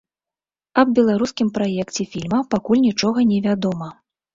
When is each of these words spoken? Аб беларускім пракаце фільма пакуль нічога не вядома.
Аб 0.83 0.87
беларускім 1.01 1.53
пракаце 1.59 2.09
фільма 2.17 2.43
пакуль 2.57 2.85
нічога 2.91 3.19
не 3.33 3.39
вядома. 3.49 3.97